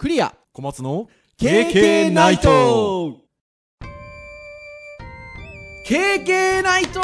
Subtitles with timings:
[0.00, 0.34] クリア。
[0.54, 3.18] 小松の KK ナイト。
[5.86, 7.02] KK ナイト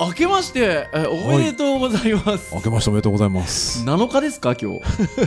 [0.00, 3.84] 明けましてえおめでとうございます、明けましておめでとうございます。
[3.84, 4.80] 7日ですか今日？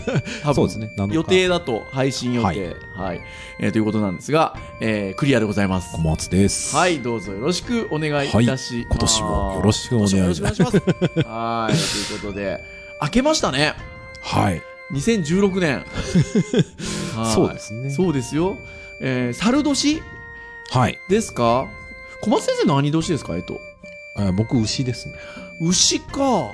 [0.44, 0.56] 多分。
[0.56, 0.92] そうですね。
[0.98, 1.16] 7日。
[1.16, 2.76] 予定だと配信予定。
[2.94, 3.22] はい、
[3.60, 5.96] えーということなんですが、えークリアでございます。
[5.96, 6.76] 小松です。
[6.76, 10.62] はいどうぞよろしくお願いいたします、今年もよろしくお願いします。
[10.62, 11.28] 今年もよろしくお願いします。
[11.28, 11.74] はい。
[12.10, 12.64] ということで
[13.02, 13.74] 明けましたね。
[14.22, 14.62] はい。
[14.92, 15.86] 2016年。
[17.16, 17.34] はい。
[17.34, 17.90] そうですね。
[17.90, 18.58] そうですよ。
[19.00, 20.02] えー、猿年？
[20.72, 21.00] はい。
[21.08, 21.68] ですか？
[22.22, 23.36] 小松先生何年ですか？
[23.36, 23.62] えっと
[24.18, 25.16] えー僕、牛ですね。
[25.62, 26.54] 牛か。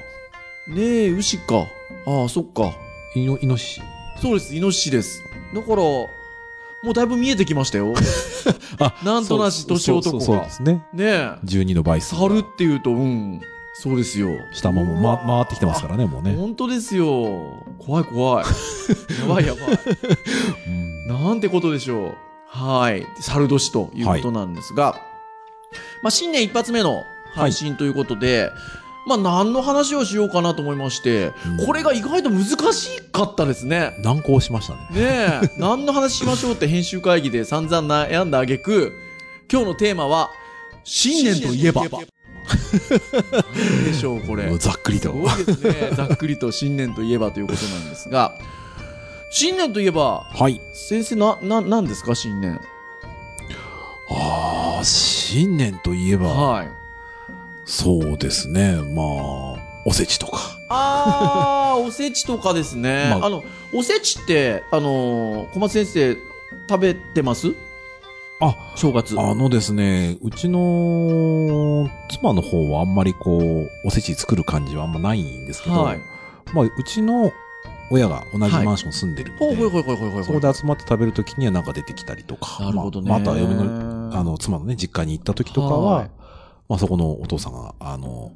[0.68, 1.68] ねえ牛か。
[2.06, 2.74] ああそっか。
[3.16, 3.82] いの、イノシシ。
[4.22, 4.56] そうです。
[4.56, 5.24] イノシシです。
[5.54, 7.94] だからもうだいぶ見えてきましたよ。
[8.80, 10.74] あなんとなし年男がそうそうそうですね。
[10.94, 11.30] ねえ。
[11.46, 12.16] 12の倍数。
[12.16, 13.42] 猿っていうとうん。
[13.76, 14.30] そうですよ。
[14.54, 16.36] 下ももう、ま、回ってきてますからね、もうね。
[16.36, 17.64] 本当ですよ。
[17.80, 18.46] 怖い怖い。
[19.22, 19.80] やばいやばい。
[20.68, 21.08] うん。
[21.08, 22.16] なんてことでしょう。
[22.48, 23.08] はい。
[23.20, 25.02] 猿年ということなんですが、
[26.04, 27.04] まあ、新年一発目の
[27.34, 28.52] 配信ということで、
[29.06, 33.98] まあ、何の話をしようかなと思いまして、うんこれが意外と難しかったですね。
[34.04, 34.80] 難航しましたね。
[34.92, 38.94] ねえ、 何の話しましょうって編集会議で散々悩んだ挙句、
[39.52, 40.32] 今日のテーマは、
[40.84, 41.82] 新年といえば。
[41.82, 42.06] 何
[43.86, 44.50] でしょう、これ。
[44.58, 45.14] ざっくりと。
[45.14, 45.26] ね。
[45.96, 48.34] ざっくりと新年といえばということなんですが、
[49.32, 50.62] 新年といえば、はい。
[50.74, 52.60] 先生な、な、なんですか、新年？
[54.10, 56.83] ああ、新年といえば、はい。
[57.66, 58.76] そうですね。
[58.94, 60.40] まあ、おせちとか。
[60.70, 63.08] あー、 おせちとかですね。
[63.12, 66.18] まああ、の、おせちって、あのー小松先生、
[66.70, 67.54] 食べてます？
[68.42, 69.18] あ、正月。
[69.20, 76.00] あのですね、うちの妻の方はあんまりこう、おせち作る感じはあんまないんですけど、はい。
[76.54, 77.32] まあ、うちの
[77.90, 80.24] 親が同じマンション住んでるので、ほいほいほいほいほいほい。
[80.26, 83.10] そこで集まって食べるときにはなんか出てきたりとか、なるほどね。
[83.10, 86.12] まあ、また嫁の、あの、妻のね、実家に行った時とかは、はい
[86.70, 88.32] まあそこのお父さんが、あの、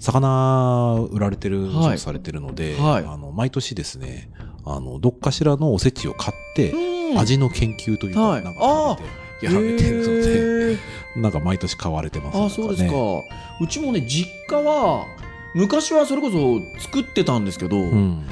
[0.00, 4.30] 魚売られてる、はいされてるので、はいあの、毎年ですね、
[4.64, 10.76] あの、どっかしらのおせちを買って、うん、味の研究というか、はいなんか食べて、やられてるの
[11.16, 12.92] で、なんか毎年買われてます、あ、そうですか。
[12.92, 13.28] ね。
[13.60, 15.06] うちもね、実家は、
[15.54, 18.26] 昔はそれこそ作ってたんですけど、うん。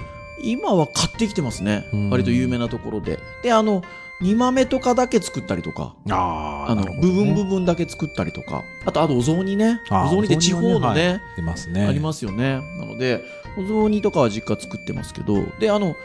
[0.44, 2.10] 今は買ってきてますねうん。
[2.10, 3.20] 割と有名なところで。
[3.42, 3.82] で、あの、
[4.22, 9.80] 煮豆とかだけ作ったりとか、ああの、部分部分だけ作ったりとか、あと、あとお雑煮ね。
[9.90, 11.86] お雑煮って地方のお雑煮はね、出ますね。
[11.86, 12.60] ありますよね。
[12.78, 13.20] なので、
[13.58, 15.96] お雑煮とかは実家作ってますけど、で、あの、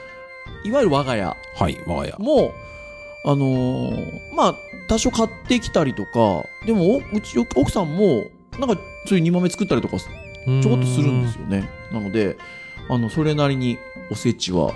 [0.63, 1.23] いわゆる我が家。
[1.23, 2.15] はい、我が家。
[2.17, 2.53] も、
[3.23, 4.55] あのーまあ、
[4.87, 8.25] 多少買ってきたりとか、でも、おうち、奥さんも、
[8.59, 10.05] なんか、そういう煮豆作ったりとか、ち
[10.61, 11.69] ちょこっとするんですよね。
[11.91, 12.37] なので、
[12.89, 13.77] あの、それなりに
[14.09, 14.73] おせちは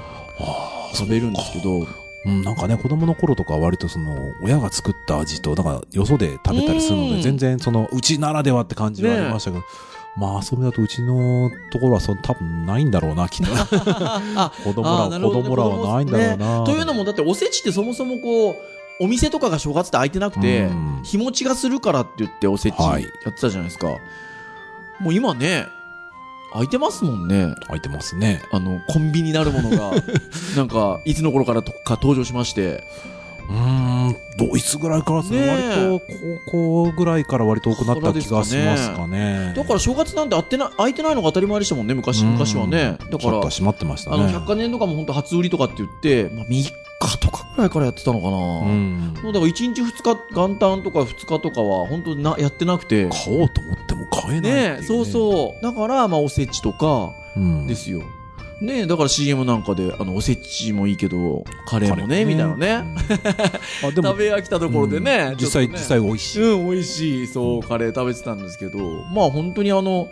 [0.93, 1.87] 食べるんですけど、
[2.25, 9.63] うん、なんかね、子供の頃とかは割とその、親が作った味と、なんか、よそで食べたりするのうんで、全然その、うちならではって感じはありましたけど、
[10.15, 13.51] まあ、そういう意味だとうちのところはその多分ないんだろうな、 きっと。
[13.53, 16.63] あ、子供らね子供らはないんだろうな。
[16.65, 18.55] というのも、だっておせちってそもそもこう、
[19.03, 23.97] お店とかが正月って開いてなくてうん、日持ちがするからって言っておせちやはいってたじゃないですか。
[24.99, 25.65] もう今ね、
[26.53, 27.55] 開いてますもんね。
[27.67, 28.41] 開いてますね。
[28.51, 29.91] あの、コンビニなるものが、
[30.55, 32.83] なんか、いつの頃からとか登場しまして。
[33.49, 36.05] うーん、どういつぐらいからですね、割と
[36.45, 39.53] 高校ぐらいから割と多くなった気がしますかね。
[39.55, 42.97] だから正月なんて開ってな開いてないのが当たり前でしたもんね、昔、うん昔はね。
[43.11, 44.33] だから閉まってましたあの、ね。
[44.33, 46.71] 百貨店とかも本当初売りとかって言って、まあ、3日
[47.19, 48.37] とかぐらいからやってたのかな。
[48.37, 48.39] う
[48.75, 49.13] ん。
[49.23, 53.07] もうだから1日2日、元旦とか2日とかは本当な、やってなくて。
[53.09, 55.63] 買おうと思っても買えないねえ、そうそう。
[55.63, 57.67] だから、まあ、おせちとかうん。
[57.67, 58.01] ですよ。
[58.61, 62.95] ねえ、だから CM なんかで、あの、おせちもいいけど、カレーもね、みたいなね。
[63.83, 63.89] うん。
[63.89, 65.29] あ、でも食、べ飽きたところでね。
[65.31, 66.43] うん実際、実際美味しい。
[66.43, 67.27] うん、美味しい。
[67.27, 68.77] そう、カレー食べてたんですけど、
[69.13, 70.07] まあ本当にあの、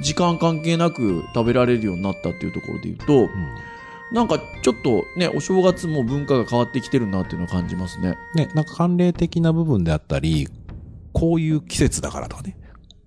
[0.00, 3.28] 時間関係なく食べられるようになったっていうところで言うと、うん
[4.12, 8.16] なんかちょっとね、お正月も文化が変わってきてるなっていうのを感じますね。
[8.36, 10.48] ね、なんか慣例的な部分であったり、
[11.12, 12.56] こういう季節だからとかね、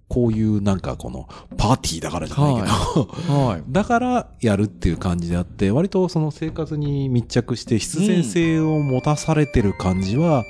[0.10, 1.28] こういうなんかこの
[1.58, 3.64] パーティーだからじゃないけど、はい。
[3.68, 10.46] だからやるっていう感じであって、割とその生活に密着して必然性を持たされてる感じは、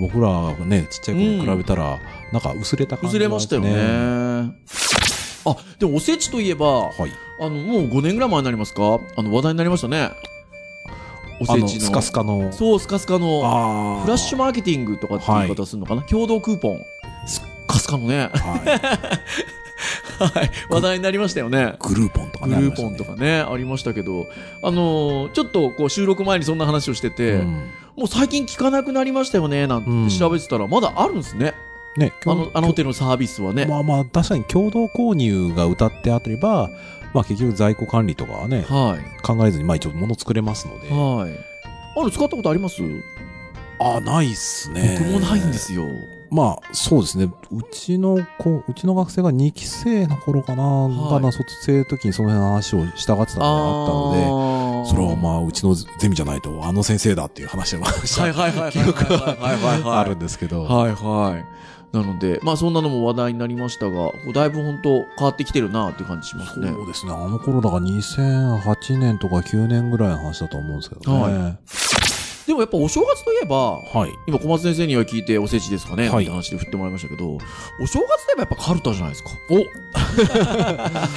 [0.00, 1.98] 僕らがね、ちっちゃい頃に比べたら、
[2.32, 4.54] なんか薄れた感じ崩れましたよね。
[5.46, 7.10] あ、でもおせちといえば、はい。
[7.40, 8.98] あの、もう5年ぐらい前になりますか？
[9.16, 10.10] あの、話題になりましたね。
[11.40, 11.80] おせちの。
[11.80, 12.50] スカスカの。
[12.52, 16.78] そう、スカスカの、あフラッシュマーケティングとかっていう言い方するのかな、共同クーポン。
[17.26, 18.30] スッカスカのね。
[18.32, 20.34] はい。
[20.34, 20.50] はい。
[20.70, 21.74] 話題になりましたよね。
[21.80, 22.56] グルーポンとかね。
[22.56, 24.26] グルーポンとかね、ありましたけど、
[24.62, 31.54] あのーちょっとこう収録前にそんな話をしてて、うんもう最近聞かなくなりましたよね、なんうんて調べてたら、まだあるんですね。
[31.96, 33.66] ね、あの、あのホテルのサービスはね。
[33.66, 36.70] まあまあ、確かに共同購入が歌ってあれば、
[37.12, 39.22] まあ結局在庫管理とかはね、はい。
[39.22, 40.88] 考えずに、まあ一応物作れますので。
[40.88, 41.38] はい。
[41.96, 42.82] あれ、使ったことあります？
[43.78, 44.96] あ、ないっすね。
[44.98, 45.86] 僕もないんですよ。
[46.30, 47.24] まあ、そうですね。
[47.24, 59.98] うちの子、うちの学生が2期生の頃かな、はいまだ卒生の時にその辺の話をしたがってたのがあったので、あそれはまあ、うちのゼミじゃないと、あの先生だっていう話はいたはいはいはいはいはいはい。
[59.98, 60.64] あるんですけど。
[60.64, 61.44] はいはい。
[61.94, 66.68] なので、まあそんなのも話題になりましたが、だいぶ本当変わってきてるなっていう感じしますね。
[66.68, 67.12] そうですね。
[67.12, 71.38] あの頃だから2008年とか9年ぐらいの話だと思うんですけどね。
[71.38, 71.56] は
[72.46, 74.10] でもやっぱお正月といえば、はい。
[74.26, 77.38] 今小松先生には聞いておせちですかね、はいって話で振ってもらいましたけど、
[77.80, 79.30] お正月といえばやっぱカルタじゃないですか。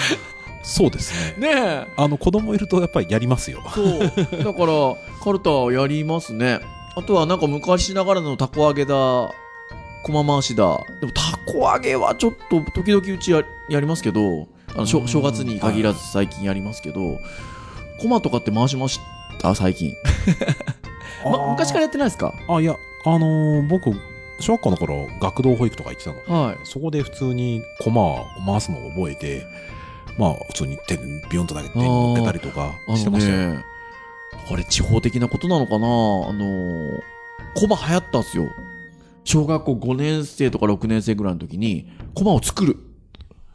[0.64, 1.54] そうですね。
[1.54, 1.88] ねえ。
[1.98, 3.62] あの、子供いるとやっぱりやりますよ。
[3.74, 4.00] そう。
[4.00, 6.60] だから、カルタやりますね。
[6.96, 9.32] あとはなんか昔ながらのたこ揚げだ、
[10.04, 10.80] 駒回しだ。
[11.00, 17.20] でもたこ揚げはちょっと時々うちややりますけど、あの正月に限らず最近やりますけど、
[18.02, 19.00] 駒とかって回しまし
[19.40, 19.54] た？
[19.56, 19.94] 最近。
[21.24, 22.34] ま、昔からやってないですか？
[22.48, 22.76] あ、いや、
[23.06, 23.92] あのー僕、
[24.40, 26.42] 小学校の頃、学童保育とか行ってたの。
[26.46, 26.58] はい。
[26.64, 29.46] そこで普通に駒を回すのを覚えて、
[30.18, 33.54] まあ、普通に手でビヨンと投げて乗っけたりとかしてましたよ。
[33.56, 33.64] ね、
[34.52, 35.78] あれ地方的なことなのかな？
[35.78, 37.00] あのー、
[37.56, 38.46] コマ流行ったんですよ。
[39.24, 42.78] 小学校5年生とか6年生ぐらいの時に、コマを作る。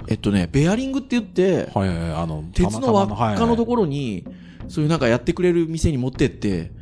[0.09, 3.67] えっとね、ベアリングって言って、はいはいはい、あの、鉄の輪っかのとろ。
[3.67, 4.25] ころに、
[4.69, 6.73] そういうなんかやってくれる店に持ってって、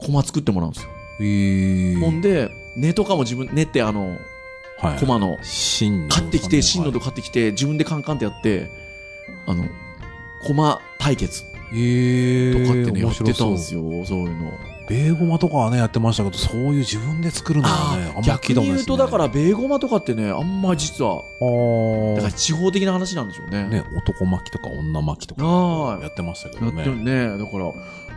[0.00, 0.90] コマ作ってもらうんですよ。
[1.20, 4.18] えーほんで、根とかも自分、根ってあの、
[4.78, 8.70] はいコマの、芯の買ってきて、芯のはいと買ってきて、自分でカンカンってやって、
[9.46, 9.64] あの、
[10.46, 14.52] コマ対決えー、とかってね、やってたんですよ、そういうの。
[14.88, 18.74] ベーゴマとかはね、やってましたけど、そういう自分で作るのはね、あんま聞い逆にたことないですね。
[18.74, 23.68] 言うとだから、ベーゴマとかってね、あんま実は、あーだから地方的な話なんでしょうね。
[23.68, 27.28] ね、男巻きとか女巻きとかはいやってましたけどやってるね。
[27.28, 27.38] ね。
[27.38, 27.72] だから、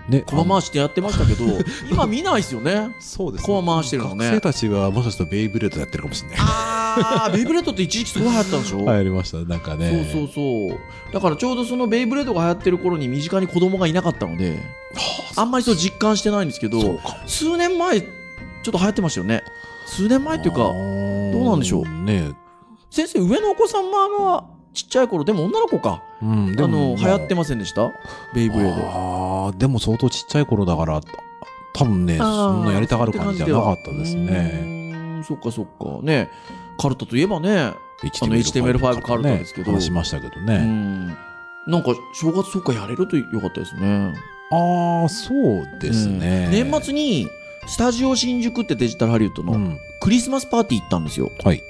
[0.10, 1.46] ね、コマ回してやってましたけど、
[1.90, 2.96] 今見ないですよね。
[3.00, 6.38] そうですコマ回してるのね学生たちがもしかしたらベイブレードやってるかもしれない。
[6.40, 10.10] あー、ベイブレードって一時期すごい流行ったんでしょ、流行りました、なんかね。
[10.12, 10.80] そうそうそう。
[11.14, 14.60] だからちょうどそのベイブレードが流行ってる頃に身近に子供がいなかったので、
[15.36, 17.00] あんまりそう実感してないんですけど。
[17.26, 18.08] 数年前、ちょ
[18.70, 19.44] っと流行ってましたよね。
[19.86, 20.74] 数年前っていうか、ど
[21.40, 22.04] どうなんでしょう？
[22.06, 22.32] ね
[22.90, 26.04] 先生、上のお子様がちっちゃい頃、でも女の子か。
[26.22, 27.92] うん、あの、流行ってまませんでした？
[28.34, 28.82] ベイブレード。
[29.46, 31.02] ああ、でも相当ちっちゃい頃だから、
[31.74, 34.24] 多分ね、そんなやりたがる感じじゃなかったですね。
[34.26, 36.02] うーんそっかそっか。
[36.04, 36.30] ね。
[36.78, 37.76] カルタといえばね、あ
[38.28, 40.58] の HTML5 カルタですけど話しましたけどうね。
[40.58, 41.08] ん。
[41.08, 41.14] な
[41.80, 44.14] んか、正月そっかやれるとよかったですね。
[44.52, 46.46] ああ、そうですね。
[46.48, 47.28] うん年末に、
[47.66, 49.78] スタジオ新宿ってデジタルハリウッドのうん。
[50.02, 51.32] クリスマスパーティー行ったんですよ。
[51.44, 51.62] はい。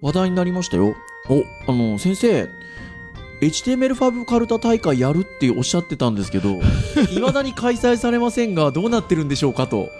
[0.00, 0.94] 話題になりましたよ。
[1.28, 2.48] お、あの、先生、
[3.40, 6.60] HTML5 カルタ大会やるっておっしゃってたんですけど、
[7.10, 9.90] 未だに開催されませんが、どうなってるんでしょうかと。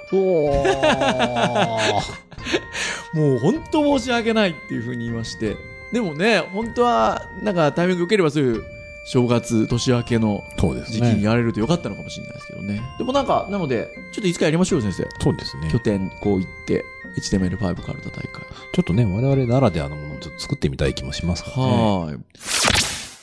[3.15, 5.57] もう本当申し訳ないっていうふうに言いまして。
[5.93, 8.63] でもね、本当は、なんかタイミング受ければそういう
[9.07, 11.23] 正月、年明けの時期にね。
[11.23, 12.81] やれるとよかったのかもしれないですけどね。
[12.99, 15.09] でもなんか、なので、ちょっといつかやりましょうよ、先生。
[15.21, 15.69] そうですね。
[15.73, 16.85] 拠点、こう行って、
[17.19, 18.43] HTML5 カルタ大会。
[18.73, 21.73] ちょっとね、我々ならではのものをちょっと作ってみたい気もしますからね。
[21.73, 22.19] はい。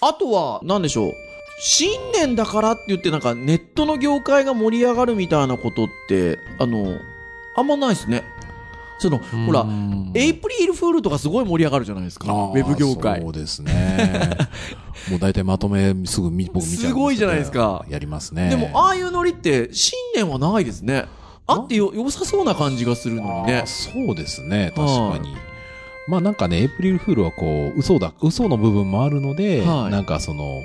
[0.01, 1.13] あとは、なんでしょう。
[1.59, 6.99] 新年だからって言ってなんかネットの業界が盛り上がるみたいなことって、あの、
[7.55, 8.23] あんまないですね。
[8.99, 9.65] その、ほら、
[10.15, 12.31] エイプリルフールとかすごい盛り上がるじゃないですか。
[12.31, 13.29] ウェブ業界そ。
[13.29, 14.37] うですね。
[15.09, 18.49] もう大体まとめすぐ見僕見ちゃうすごいじゃないですかやりますね。
[18.49, 21.05] でも、ああいうノリって、新年はないですね。
[21.47, 23.67] あってよ、良さそうな感じがするのにあねー。
[23.67, 25.35] そうですね、確はいかに。
[26.07, 30.63] まあなんかね、エイプリルフールはこう、嘘だ、嘘の部分もあるので、はいなんかその、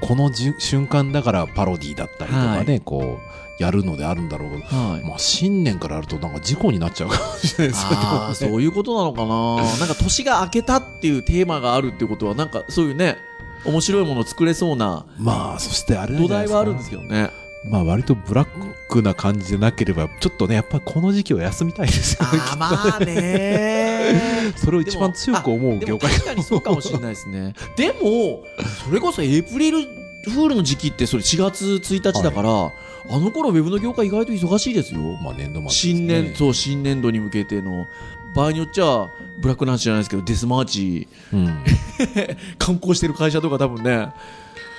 [0.00, 5.04] この瞬間だからパロディだったりとかね、こう、やるのであるんだろうけど、はい。
[5.06, 9.78] まあ新年からやるとなんか事故になっちゃうかもしれないですけど、ああ、そういうことなのかな。
[9.78, 13.18] なんか年が明けたっていうテーマがあるっていうことは、なんかそういうね、
[13.64, 17.30] 面白いものを作れそうなまあ、そしてあれ土台はあるんですけどね。
[17.64, 18.48] まあ割とブラッ
[18.88, 22.38] クな感じでなければ、ちょっとね、やっぱりこの時期は休みたいですよね。
[22.40, 24.52] ああ、 まあね。
[24.56, 27.54] それを一番強く思う業界確かにそうかもしれないですね。
[27.76, 28.44] でも、
[28.84, 35.00] それこそエイプリルフールの時期ってそれ4月1日だから、あの頃ウェブの業界意外と忙しいですよ。
[35.22, 37.86] まあ年度末ね、新年、そう、新年度に向けての
[38.34, 41.46] 場合によっちゃ、ブラックナンチじゃないですけど、デスマーチ、うん。
[42.58, 44.08] 観光してる会社とか多分ね、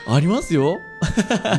[0.08, 0.80] ありますよ。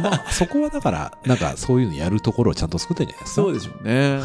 [0.02, 3.42] まあ、そこはだから、なんかそういうのやるところをちゃんと作ってんじゃないですか？
[3.42, 4.20] そうでしょうね。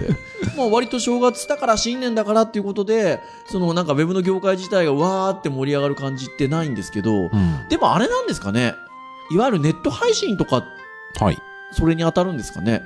[0.56, 7.68] まあ割と正月だから新年だからっていうことで、そのなんかウェブの業界自体がわーって盛り上がる感じってないんですけど、うん。
[7.68, 8.74] でもあれなんですかね？
[9.30, 10.64] いわゆるネット配信とか、
[11.18, 11.38] はい。
[11.72, 12.82] それに当たるんですかね？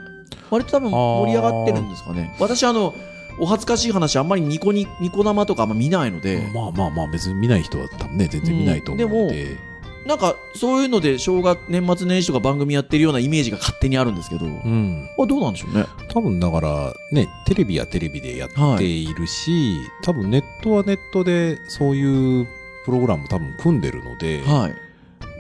[0.51, 2.37] 割と多分盛り上がってるんですかね？
[2.39, 2.95] 私あの、
[3.41, 9.17] お恥ずかしい話あんまりニコニ、ニコ生とかあんま見ないので、まあまあまあ、別に見ない人は多分ね、全然見ないと思うんで。
[9.19, 9.76] うんで
[10.07, 15.09] なんかそういうので正月、年末年始とか番組やってるようなイメージが勝手にあるんですけど、うん。
[15.19, 15.85] あどうなんでしょうね？
[16.09, 22.47] 多分だから、ね、テレビはテレビでやっているし、多分ネットはネットでそういう
[22.85, 24.75] プログラム多分組んでるので、はい。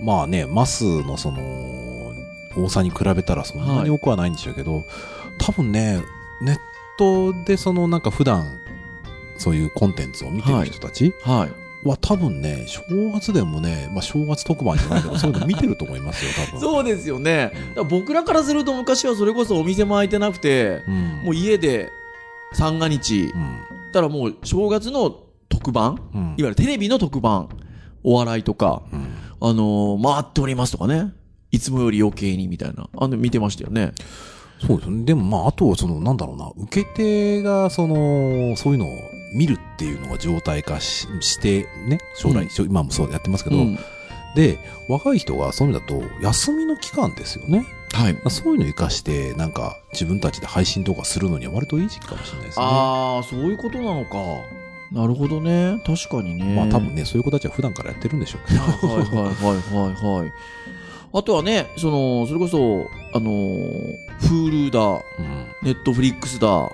[0.05, 1.41] まあね、マスのその、
[2.57, 4.83] 多さに比べたらそんなに多くはないんでしょうけど、
[5.39, 6.03] 多分ね、
[6.43, 6.57] ネッ
[6.99, 8.59] トでそのなんか普段、
[9.39, 11.15] そういうコンテンツを見てる人たち
[11.87, 16.61] は多分ね、正月でもね、まあ正月特番じゃないけど、 そういうの見てると思いますよ、多分。
[16.61, 17.53] そうですよね。
[17.75, 20.95] ら僕らからすると昔はそれこそお店も開いてなくて、うん。
[21.25, 21.91] もう家で
[22.53, 23.59] 三が日、うん。
[23.93, 25.15] たらもう正月の
[25.49, 26.21] 特番、うん。
[26.21, 27.49] いわゆるテレビの特番、
[28.03, 29.07] お笑いとか、うん
[29.39, 31.13] あのー回っておりますとかね。
[31.53, 32.89] いつもより余計にみたいな。
[32.97, 33.93] あの、見てましたよね。
[34.65, 35.05] そうですね。
[35.05, 38.89] でもまあ、あと、その、なんだろうな、受け手が、その、そういうのを
[39.35, 43.79] 見るっていうのが状態化しして、ね、将来、うん今もそうやってますけど、うん
[44.37, 47.65] で、若い人がそういうのだと、休みの期間ですよね。
[47.95, 48.19] はい。
[48.29, 52.65] そういうのを活かして、なんか、自分たちで配信とかするのには割といい時期かもしれないですね。
[52.67, 54.19] ああ、そういうことなのか。
[54.93, 55.81] なるほどね。
[55.87, 56.55] 確かにね。
[56.55, 58.61] まあ多分ね、そういう子たちは普段からやってるんでしょうけど。
[58.61, 59.55] はいはいはいは
[59.93, 60.33] いはいはい。
[61.15, 62.85] あとはね、その、それこそ、
[63.17, 65.47] あのー、Hulu だ、うん。
[65.63, 66.71] ネットフリックスだ、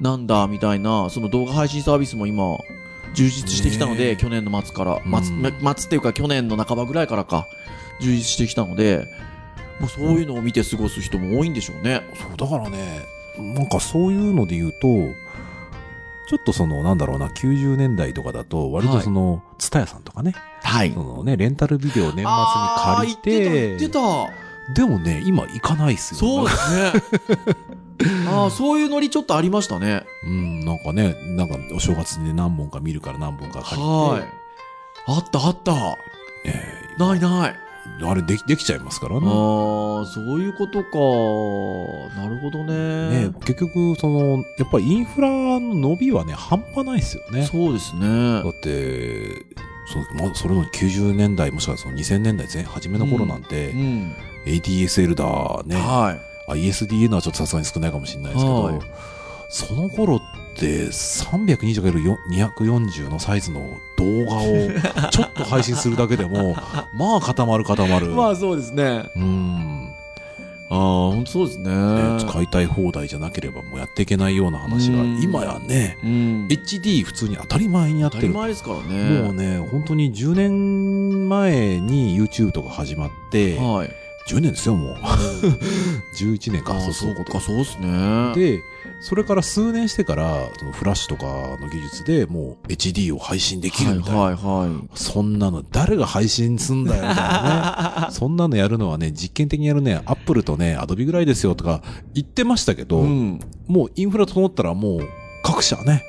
[0.00, 2.58] なんだ、みたいな、その動画配信サービスも今、
[3.14, 5.24] 充実してきたので、去年の末から、うん。
[5.24, 7.46] 末、末っていうか去年の半ばぐらいからか、
[8.00, 9.08] 充実してきたので、
[9.80, 12.02] もうそういうのを見て過ごす人も多いんでしょうね。
[12.14, 13.00] そう、だからね、
[13.38, 14.78] なんかそういうので言うと、
[16.28, 20.92] ちょっとその、なんだろうな、90年代とかだと、割とその、ツタヤさんとかね、はい。
[20.92, 26.26] そのね、レンタルビデオを年末に借りて、言ってた、言ってでもね、今行かないっすた。
[26.26, 26.32] よ。
[26.32, 28.26] そうですね。
[28.28, 30.04] ああ、そういうノリちょっとありましたね。
[30.24, 34.22] うん、なんかね、なんかお正月にね何本か見るから何本か借りて、はい。
[35.08, 35.72] あったあった。
[36.44, 37.54] えないない。
[38.00, 39.26] ーあれでき、できちゃいますからああね。
[39.28, 42.20] ー、そういうことか。
[42.20, 43.28] なるほどね。
[43.28, 47.46] ね、結局、その、やっぱりインフラの伸びはね、半端ないですよね。
[47.46, 48.48] そうですねだ。
[48.48, 49.46] って、
[49.92, 54.14] そう、まあ、それの90年代、もしくはその2000年代前、初めの頃なんて、うん。
[54.46, 56.20] ADSL だ、ね、はい。
[56.48, 58.80] あ ISDN はちょっとさすがに少ないかもしれないですけど、はい
[59.48, 60.20] その頃っ
[60.56, 64.68] て、320×240 のサイズの動画を
[65.10, 66.56] ちょっと配信するだけでも、
[66.94, 68.08] まあ固まる固まる。
[68.08, 69.04] まあそうですね。
[69.14, 69.92] うん、
[70.68, 70.78] ああ、
[71.12, 71.70] 本当そうですね。
[71.70, 76.48] ね使いたい放題じゃなければもうやっていけないような話が、うん今やね、うん。
[76.48, 78.38] HD 普通に当たり前にやっ当たりてる。
[78.38, 78.82] 前ですからも
[79.30, 79.58] うね。
[79.58, 84.05] ね、本当に10年前に YouTube とか始まって、はい。
[84.26, 84.96] 10年ですよ、もう。
[86.18, 88.32] 11年か、ああ、そういうことか、そうですね。
[88.34, 88.60] で、
[89.00, 94.20] それから数年してから、そのフラッシュとかの技術でもう HD を配信できるみたいな。
[94.20, 94.88] はいはいはい。
[94.98, 98.10] そんなの誰が配信すんだよみたいなね。
[98.14, 101.82] そんなのやるのはね、実験的にやるね、アップルとね、アドビぐらいですよとか
[102.14, 103.40] 言ってましたけど、うん。
[103.68, 105.00] もうインフラ整ったらもう
[105.44, 106.02] 各社ね、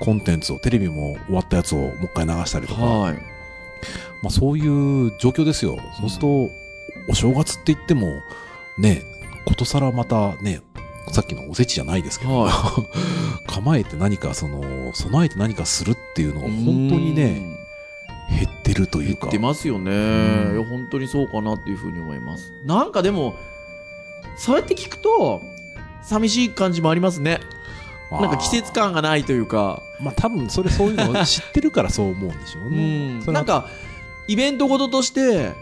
[0.00, 3.14] コンテンツを、テレビも終わったやつをもう一回流したりとか、はい。
[4.22, 5.78] まあそういう状況ですよ。
[5.98, 6.61] そうすると、
[7.08, 8.22] お正月って言っても、
[8.78, 9.02] ね、
[9.44, 10.62] ことさらまたね、
[11.10, 12.86] さっきのおせちじゃないですけど、は
[13.46, 17.58] 構えて何かその、備えて何かするっていうのが本当にね、
[18.30, 19.28] 減ってるというか。
[19.28, 20.54] 出ますよね、ん。
[20.54, 22.52] いや本当にそうかなっていうふうに思います。
[22.64, 23.34] なんかでも
[24.36, 25.42] そうやって聞くと
[26.02, 27.40] 寂しい感じもありますね。
[28.10, 29.82] まあなんか季節感がないというか。
[30.00, 33.20] まあ多分それそういうのを知ってるからそう思うんでしょううね。
[33.20, 33.68] それはんなんか
[34.28, 35.52] イベントごととしてひ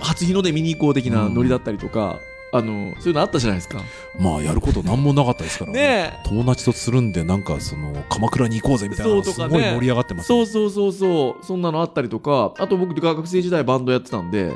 [0.00, 2.18] 初日の出見に行こう的なノリだったりとか、
[2.52, 3.82] あのそういうのあったじゃないですか。
[4.18, 6.20] まあやることなんもなかったですからね。
[6.24, 10.28] 友達とつるんでなんかその、鎌倉に行こうぜみたいなのすごい盛り上がってます。
[10.28, 11.44] そうそうそうそう。
[11.44, 12.54] そんなのあったりとか。
[12.58, 14.52] あと僕学生時代バンドやってたんで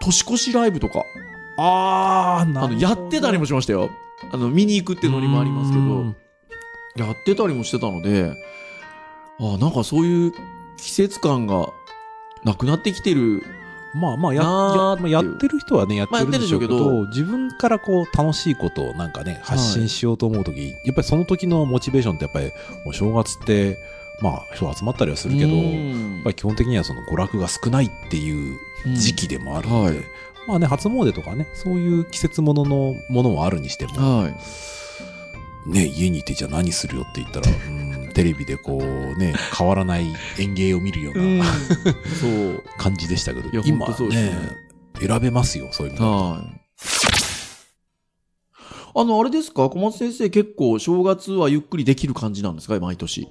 [0.00, 1.02] 年越しライブとか。
[1.58, 3.90] あー、なあのやってたりもしましたよ。
[4.30, 5.82] あの見に行くってノリもありますけど。
[5.82, 6.16] うん。
[6.96, 8.32] やってたりもしてたので、
[9.40, 10.32] ああ、なんかそういう
[10.78, 11.68] 季節感が
[12.44, 13.42] なくなってきてる
[13.96, 14.42] まあまあや、
[15.08, 22.46] ややってる人はね、やってるんでしょうけど、まあやって自分からこう楽しいことをなんかね、発信しようと思うとき、やっぱりその時のモチベーションってやっぱり、
[22.84, 23.78] もう正月って、
[24.20, 25.60] まあ人集まったりはするけど、や
[26.20, 28.58] っぱり基本的にはその娯楽が少ないっていう
[28.96, 30.04] 時期でもあるので、はい。
[30.46, 34.34] まあね、初詣とかね、そういう季節もののものもあるにしても、はい。
[35.66, 37.85] ね、家にいてじゃあ何するよって言ったら、うん、
[38.16, 40.06] テレビでこうね、変わらない
[40.38, 41.44] 演芸を見るよううんな。
[42.18, 42.64] そう。
[42.78, 44.32] 感じでしたけど今そねね、
[44.98, 46.30] 選べますよ、そういうの。
[46.30, 46.42] はい。
[48.98, 49.68] あの、あれですか？
[49.68, 52.80] 小松先生結構正月はゆっくりできる感じなんですか？
[52.80, 53.28] 毎年。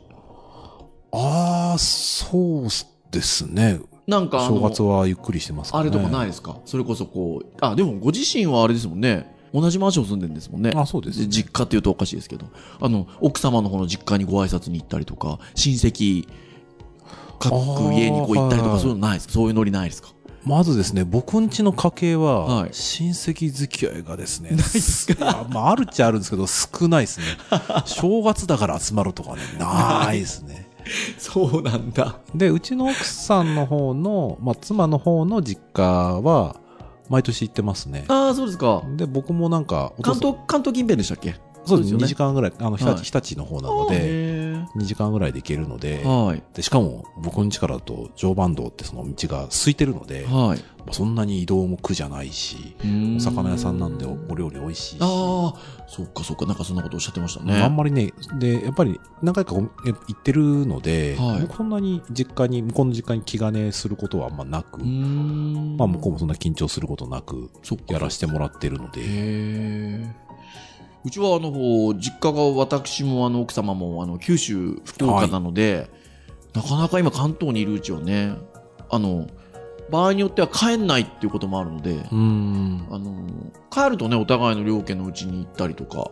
[1.12, 2.68] ああ、そう
[3.12, 3.80] ですね。
[4.06, 5.82] なんか正月はゆっくりしてますかね。
[5.82, 6.60] あれとかないですか？
[6.66, 9.35] それこそこう、あ、でもご自身はあれですもんね。
[9.62, 10.72] 同じマンション住んでるんですもんね。
[10.76, 12.46] あそうですね実家って言うとおかしいですけど。
[12.82, 16.28] あの、奥様の方の実家にご挨拶に行ったりとか、親戚、
[17.40, 17.54] 各
[17.94, 19.34] 家にこう行ったりとか、そういうのないですか？
[19.34, 20.10] そういうノリないですか？
[20.46, 25.48] まずですね、僕んちの家系は、はい親戚付き合いがですね、ないですか？
[25.50, 27.26] まあ、あるっちゃあるんですけど、少ないですね。
[27.86, 30.66] 正月だから集まるとかね、ないですね。
[31.18, 32.20] そうなんだ。
[32.36, 35.82] で、うちの奥さんの方の、まあ、妻の方の実家
[36.22, 36.58] は、
[37.10, 38.06] 毎年行ってますね。
[38.08, 38.84] ああ、そうですか。
[38.96, 41.36] で、僕もなんか、関東、関東近辺でしたっけ？
[41.66, 46.44] そうです、2よね時間ぐらい、あの、日はい立、日立の方なので、へ2時間ぐらいで行けるので、ーはい。
[46.54, 50.64] でしかも僕の家からだと常磐道ってその道が空いてるので、まはい。
[50.88, 52.76] あそんなに移動も苦じゃないし、
[53.18, 55.54] お魚屋さんなんでおお料理美味しいし、ああ、
[55.88, 57.62] そっかそっか、なんかそんなことおっしゃってましたね。
[57.62, 59.68] あんまりね、で、やっぱり何回か行
[60.12, 64.80] ってるので、はい僕そんなに実家に、向こうの実家に気兼ねすることはあんまなく。
[64.80, 67.50] まあ向こうもそんな緊張することなく、
[67.88, 70.25] やらせてもらってるのへで、え。
[71.06, 75.90] うちはあの、実家が私もあの奥様もあの九州福岡なので、
[76.54, 78.36] なかなか今関東にいるうちはね、
[78.90, 79.28] あの、
[79.92, 82.00] 場合によっては帰んないっていうこともあるので。
[82.10, 83.28] あの、
[83.70, 86.10] 帰るとね、お互いの両家のうちに行ったりとか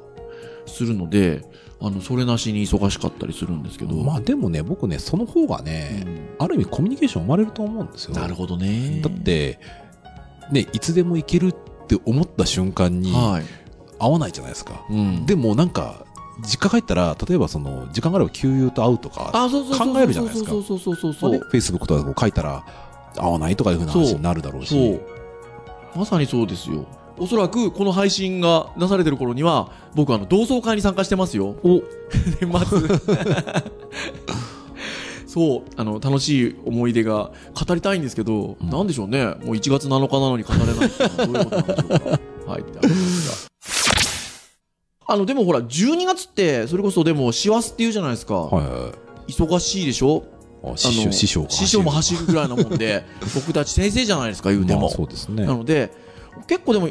[0.68, 1.44] するので、
[1.82, 3.96] あの、それなしに忙しかったりするんですけど。
[3.96, 8.16] まあでもね、僕ね、その方がうね、んある意味コミュニケーション生まれると思うんですよ。
[8.16, 9.02] なるほどね。
[9.02, 9.60] だって、
[10.52, 11.56] ね、いつでも行けるっ
[11.88, 13.44] て思った瞬間にはい。
[14.04, 14.84] 会わないじゃないですか。
[14.90, 15.26] うん。
[15.26, 16.06] でもなんか、
[16.42, 19.32] 実家帰ったら、例えばその、時間があれば給油と会うとか。
[19.34, 21.50] 考えるじゃないですかそうそうそうそうそまあねう。
[21.50, 22.66] Facebook とかう書いたら、
[23.16, 25.00] 会わないとかいうふうな話になるだろうそうし。。
[25.96, 26.86] まさにそうですよ。
[27.18, 31.56] おそらくこの配信がなされてる頃には、僕あの同窓会に参加してますよ。
[31.64, 31.84] お
[32.42, 32.80] 年末。
[35.28, 37.32] そう、あの、楽しい思い出が
[37.68, 39.26] 語りたいんですけど、うんなんでしょうね。
[39.26, 42.20] もう1月7日なのに語れないどういうことなんでしょうか。
[42.52, 42.64] はい。
[45.14, 48.36] あの、でもほら、12月って、それこそでも、師走って言うじゃないですか。
[48.36, 48.92] はいはいはい
[49.26, 50.24] 忙しいでしょ？
[50.66, 50.74] あ。
[50.76, 54.82] 師匠、師匠が師匠も走るぐらいなもんで、僕たち先生じゃないですか、 言うても。
[54.82, 55.54] まあそうですねな。
[55.56, 55.92] ので、
[56.48, 56.90] 結構でも、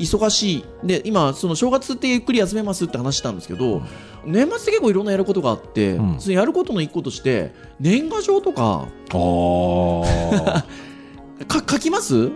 [0.00, 0.64] 忙しい。
[0.84, 3.82] で、今、その正月ってゆっくり休めますって話したんですけど、
[4.24, 10.62] 年末って結構いろんなやることがあって、うんそのやることの一個として、年賀状とか、あー
[11.46, 12.30] か、書きます？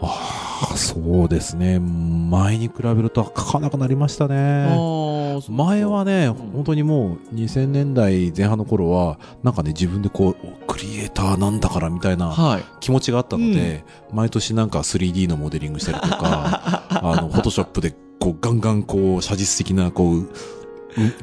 [0.00, 1.78] あー、そうですね。
[1.78, 5.40] 前に比べると書かなくなりましたあね。
[5.48, 12.64] 前はね、ん本当にもう2000年代前半の頃は、なんかね、自分でこう、おクリエイターなんだからみたいなはい。
[12.80, 20.26] 気持ちがあったので、毎年なんか 3D のモデリングしたりとか、 あの、フォトショップでこう、ガンガンこう、写実的なこう、う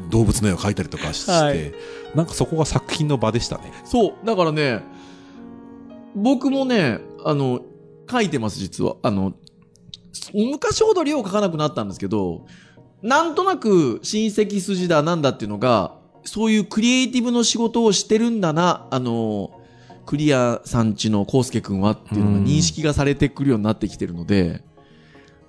[0.09, 1.73] 動物の絵を描いたりとかして、はい
[2.15, 3.73] なんかそこが作品の場でしたね。
[3.83, 4.25] そう。
[4.25, 4.79] だからね、
[6.15, 7.59] 僕もね、あの、
[8.09, 8.95] 書いてます、実は。
[9.03, 9.33] あの、
[10.33, 12.45] 昔ほど量書かなくなったんですけど、
[13.01, 19.51] なんとなく親戚筋だなんだっていうのが、そういうクリエイティブの仕事をしてるんだな、あの、
[20.05, 24.63] クリアさんちのコウスケくんはっていうのが認識がされてくるようになってきてるので、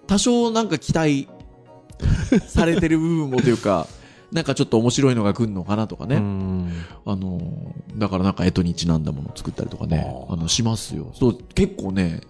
[0.06, 1.28] 多少なんか期待
[2.46, 3.86] されてる部分もというか、
[4.32, 6.16] なんかちょっと面白いのが来るのかなとかね。
[6.16, 6.72] うん
[7.04, 11.12] あのーだからなんか干支にちなんだものを作ったりとかね、あの、しますよ。
[11.14, 12.20] そう、結構ね、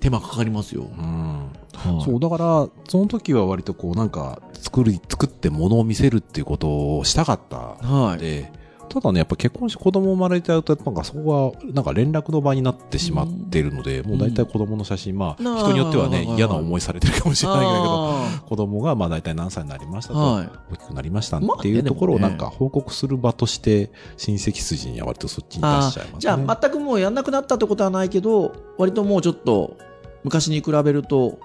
[0.00, 0.82] 手間かかりますよ。
[0.82, 8.18] うんはいそう、だから、その時は割とこう、なんか、作る、作って物を見せるっていうことをしたかったはい。
[8.18, 8.52] で、
[8.90, 20.50] ただね、やっぱ結婚して子供生まれちゃうと、なんかそこが、なんか連絡の場になってしまってるので、もう大体子供の写真、まあ、うん人によってはね嫌な思いされてるかもしれないけど、あ子供がまあ大体何歳になりましたと、ーはい。
[20.72, 26.16] 大きくなりましたっていうところをなんか報告する場として、親戚筋には割とそっちに出あしちゃいますね。
[26.18, 29.76] ーじゃあ、全くもうやんなくなったってことはないけど、割ともうちょっと、
[30.24, 31.38] 昔に比べると、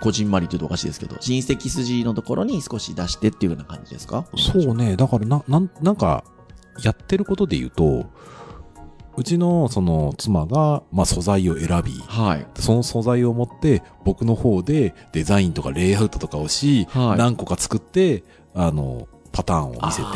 [0.00, 4.26] こじんまりというとおかしいですけど、親戚筋のところに少し出してっていうような感じですか？
[4.36, 4.96] そうね。
[4.96, 6.24] だからな、なん、なんか、
[6.82, 8.04] やってることで言うと、
[9.16, 12.46] うちのその妻が、まあ素材を選び、はい。
[12.60, 18.24] その素材を持って、僕の方でデザインとかレイアウトとかをし、はい何個か作って、
[18.54, 20.08] あの、パターンを見せて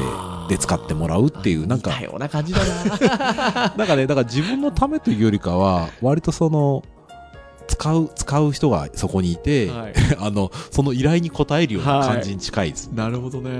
[0.48, 3.74] で、使ってもらうっていう、なんか似た、ような感じだな。
[3.76, 6.82] なんかね、だから自分のためというよりかは、割とその、
[7.70, 12.94] 使う、使う人がそこにいて、はい あの、その依頼に応えるような感じに近いですね。
[12.98, 13.50] なるほどね。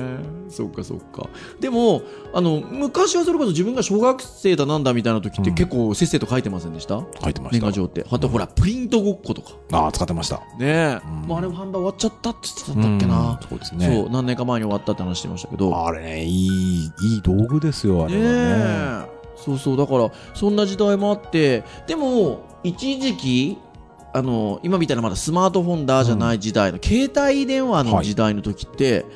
[0.48, 1.28] そっかそっか。
[1.60, 2.02] でも、
[2.34, 7.56] あの、昔はそれこそ自分が小学生だなんだみたいな時ってうん結構せっせと書いてませんでした、書いてました。
[7.58, 8.04] 年賀状って。
[8.10, 9.52] あとほら、プリントごっことか。
[9.72, 10.36] ああ、使ってました。
[10.36, 11.00] ねえ。
[11.06, 13.38] うんもうあれ販売終わっちゃったって言ってたんだっけな。
[13.40, 13.86] うんそうですね。
[13.86, 15.86] そう、何年か前に終わったって話してましたけど。
[15.86, 18.26] あれね、いい、いい道具ですよ、あれはね。
[18.26, 23.58] ねえそうそうだからそんな時代もあってでも一時期
[24.12, 29.06] あの今みたいなまだスマートフォンだじゃない時代の、携帯電話の時代の時って、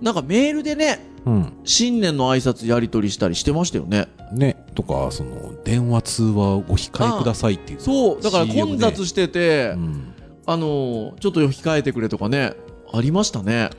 [0.00, 1.52] なんかメールでねうん。
[1.64, 4.08] 新年の挨拶やり取りしたりしてましたよね。
[4.32, 7.80] ね、とか、その、電話通話をご控えくださいっていう。
[7.80, 8.76] そうだから混で。
[8.76, 10.14] 雑してて、うん。
[10.46, 12.52] あのちょっと控えてくれとかね
[12.92, 13.70] ありましたね。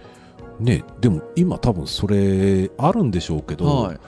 [0.60, 4.00] ね、でも今多分それあるんでしょうけど、はい。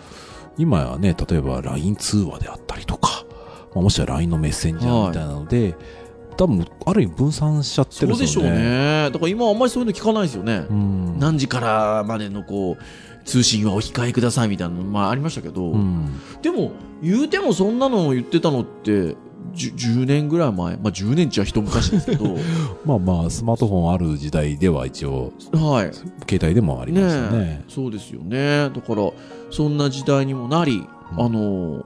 [0.58, 3.26] 今はね、例えば LINE 通話であったりとか、
[3.76, 5.76] まあ、もしくは LINE のメッセンジャーみたいなので、
[6.38, 8.50] 多分ある意味分散しちゃってるんですよね。
[8.50, 11.19] そうでしょうねだから今あんまりそういうの聞かないですよね、うん。
[11.19, 16.21] 何時からまでのこう通信はお控えくださいみたいなのまあありましたけど、うん。
[16.41, 16.71] でも
[17.02, 19.15] 言うてもそんなのを言ってたのって
[19.54, 22.38] じゅ 10, 年ぐらい前まあ10年っちゃ一昔ですけど
[22.86, 25.91] まあまあ、スマートフォンある時代では一応、はい
[26.30, 27.62] 携帯でもありますよね。
[27.62, 29.10] えそうですよねだから
[29.50, 30.82] そんな時代にもなり、う
[31.15, 31.86] んあの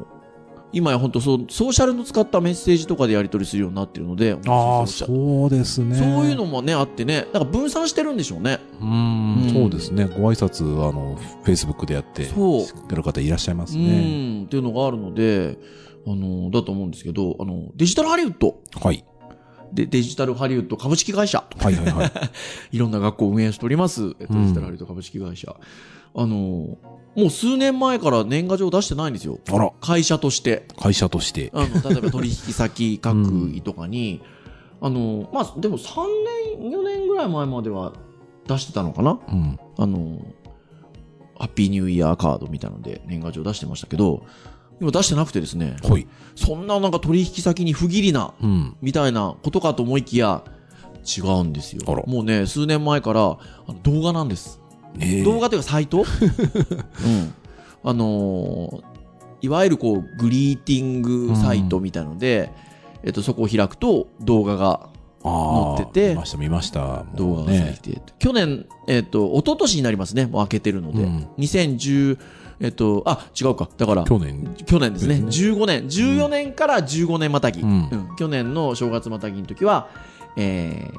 [0.74, 5.96] 今や本当そうソーシャルの使ったメッセージとかでやり取りするようになってるのでああ、そうですね。
[5.96, 10.06] そういうのもねあってねだから分散してるんでしょうねうんうんそうですね。
[10.06, 14.42] ご挨拶、あの、Facebook でやって、そうやる方いらっしゃいますうね。
[14.42, 15.58] んっていうのがあるので
[16.08, 19.04] あのだと思うんですけどあのデジタルハリウッドはい。
[19.74, 22.12] でデジタルハリウッド株式会社はいはいはい。
[22.76, 25.56] いろんな学校を運営しております、デジタルハリウッド株式会社。
[26.14, 26.78] あの、
[27.16, 29.40] もう数年前から年賀状出してないんですよ。
[29.50, 30.66] あら、会社として。
[30.78, 31.52] 会社として。
[31.54, 33.18] あの、例えば取引先各
[33.54, 34.22] 位とかに、
[34.82, 36.02] あの、まあ、でも3
[36.60, 37.94] 年、4年ぐらい前までは
[38.48, 39.60] 出してたのかなうん。
[39.78, 40.20] あの、
[41.38, 44.26] ハッピーニューイヤーカードみたいなので年賀状出してましたけど、
[44.82, 46.08] 今出してなくてですね、はい。
[46.36, 48.76] そんななんか取引先に不義理な、うん。
[48.82, 50.44] みたいなことかと思いきや、
[51.18, 51.84] 違うんですよ。
[52.08, 54.60] もうね、数年前からあの動画なんです。
[54.96, 56.00] ねえ動画というかサイト？
[56.04, 57.34] うん。
[57.84, 58.92] あのー
[59.44, 62.52] いわゆるこう、グリーティングサイトみたいので、
[63.02, 64.90] えっと、そこを開くと動画が、
[65.24, 67.06] 載ってて見ました、見ました。
[67.16, 70.28] 動画がね出てきて、去年、えっと、一昨年になりますね。
[70.28, 71.02] もう開けてるので。
[71.02, 72.20] うん2010、
[72.62, 73.68] えっと、あ、違うか。
[73.76, 74.56] だから、去年。
[74.66, 75.20] 去年ですね。
[75.20, 75.86] です15年。
[75.86, 77.62] 14年から15年またぎ。
[77.62, 79.90] うんうん去年の正月またぎの時は、
[80.38, 80.98] えー、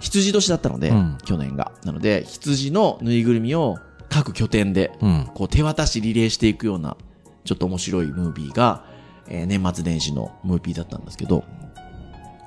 [0.00, 1.70] 羊年だったので、うん去年が。
[1.84, 5.30] なので、羊のぬいぐるみを各拠点で、うん。
[5.34, 6.96] こう手渡しリレーしていくような、
[7.44, 8.84] ちょっと面白いムービーが、
[9.28, 11.44] えー年末年始のムービーだったんですけど、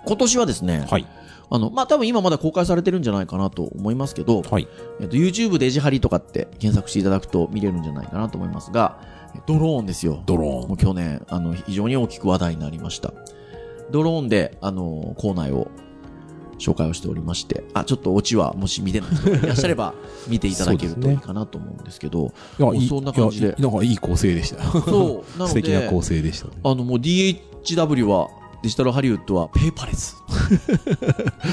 [0.05, 1.05] 今年はですね、はい。
[1.51, 4.67] あの、まあ、多分今まだ公開されてるんじゃないかなと思いますけど、はい。
[4.99, 8.99] えっと、YouTube デジハリとかって検索していただくと見れるんじゃないかなと思いますが、
[9.45, 10.23] ドローンですよ。
[10.25, 10.69] ドローン。
[10.69, 13.13] もう去年、あの、非常に大きく話題になりました。
[13.91, 15.69] ドローンで、あの、校内を
[16.59, 19.93] 紹介をしておりまして、あ、ちょっとオチはもし見てない人がいらっしゃれば
[20.27, 24.61] 見ていただけるといいかなと思うんですけど、いや、そんな感じでなんかいい構成でした。
[24.81, 26.53] そう、なの 素敵な構で、成でしたね。
[26.63, 28.27] あの、もう DHW は、
[28.61, 30.17] デジタルハリウッドはペーパーレス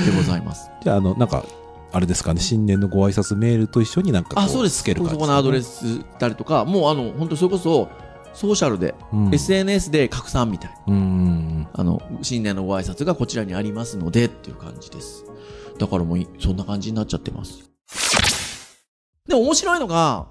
[0.07, 0.71] でございます。
[0.83, 1.45] じゃあ、あの、なんか、
[1.93, 4.81] あれですかね、新年のご挨拶メールと一緒になんかあ、そうです。
[4.81, 5.99] つける感じそこのアドレス。
[5.99, 7.89] スたりとか、もうあの、本当それこそ、
[8.35, 9.35] ソーシャルで、うん。
[9.35, 10.93] SNS で拡散みたいな。
[10.93, 11.69] うん。
[11.73, 15.25] あの、新年のご挨拶がこちらにありますのでっていう感じです。
[15.79, 17.71] だからもうい、そんな感じになっちゃってます。
[19.27, 20.27] でも面白いのが、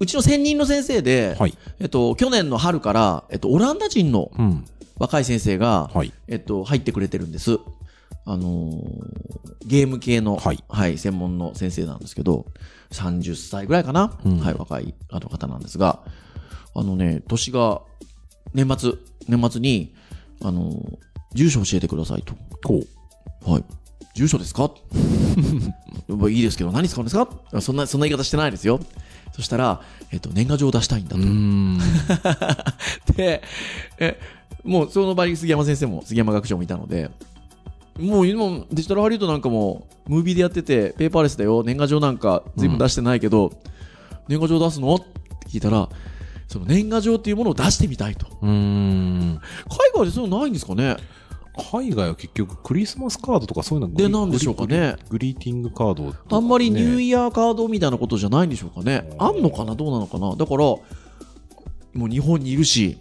[0.00, 1.56] うちの専任の先生で、はい。
[1.80, 4.64] えっと、去年の春から、えっと、オランダ人のうん。
[4.98, 6.12] 若い先生が、はい。
[6.28, 7.58] えっと、入ってくれてるんです。
[8.26, 12.46] あのーゲーム系の、はい専門の先生なんですけど、
[12.92, 16.00] 30歳ぐらいかな、うんはい、若いあの方なんですが、
[16.74, 17.80] あのね、年が、
[18.52, 18.92] 年末、
[19.26, 19.94] 年末に、
[20.42, 20.98] あのー
[21.34, 22.34] 住所教えてくださいと。
[22.62, 22.80] こ
[23.46, 23.50] う。
[23.50, 23.64] はい。
[24.14, 24.70] 住所ですか？
[26.06, 27.28] まあいいですけど、何使うんですか？
[27.60, 28.78] そんな、そんな言い方してないですよ。
[29.34, 29.80] そしたら、
[30.12, 31.26] えっと、年賀状を出したいんだうと。
[31.26, 31.78] ん。
[33.16, 33.42] で、
[33.98, 34.20] え、
[34.62, 37.10] もうその場に杉山先生も、杉山学長もいたので、
[37.98, 43.52] もう今、デジタルハリウッドなんかも、ムービーでやってて、ペーパーレスだよ、年賀状なんか随分出してないけど、
[44.28, 44.94] 年賀状出すの？
[44.94, 45.06] って
[45.48, 45.88] 聞いたら、
[46.46, 48.26] その年賀状っていうものを出してみたいと。
[48.40, 49.40] 海
[49.94, 50.96] 外でそういうのないんですかね？
[51.72, 59.08] 海外は結局クリスマスカードとかそういうのでなんでしょうかねグリーティングカードね、あんまりニューイヤーカードみたいなことじゃないんでしょうかね。
[59.12, 59.74] うんあんのかな？
[59.74, 60.34] どうなのかな？
[60.34, 60.80] だから、も
[61.94, 62.98] う日本にいるし、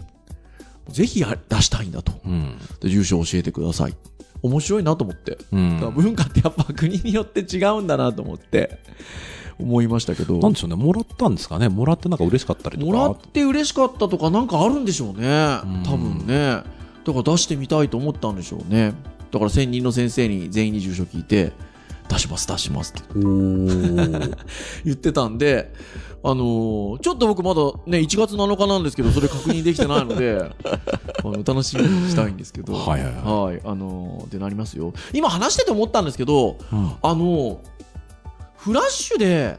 [0.90, 2.14] ぜひや出したいんだと。
[2.26, 2.60] うん。
[2.80, 3.96] で住所を教えてください。
[4.44, 5.38] 面白いなと思って。
[5.52, 5.94] うん。
[5.96, 8.78] 文化ってやっぱ国によって違うんだなと思って、
[9.58, 10.38] 思いましたけど。
[10.38, 11.70] なんでしょうね、もらったんですかね？
[11.70, 12.92] もらってなんか嬉しかったりとか。
[12.92, 15.26] もらって嬉しかったとかなんかあるんでしょうね。
[15.64, 16.83] うん多分ね。
[17.06, 18.94] だから出してみたいと思ったんでしょうね。
[19.32, 21.52] だから専任の先生に全員に住所聞いて、
[22.10, 24.38] 出します出しますっておー。
[24.86, 25.74] 言ってたんで、
[26.24, 32.74] あのーちょっと僕まだね、1月7日なんですけど、それ確認できてないので、 あの楽しみにしたいんですけど。
[32.74, 33.62] はいはいははい。
[33.66, 34.94] あのーってなりますよ。
[35.14, 37.60] 今話してて思ったんですけど、うんあの、
[38.58, 39.58] フラッシュで、